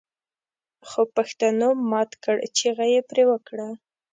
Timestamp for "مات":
1.89-2.11